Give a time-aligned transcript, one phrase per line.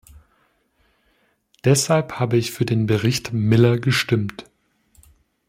[1.63, 4.49] Deshalb habe ich für den Bericht Miller gestimmt.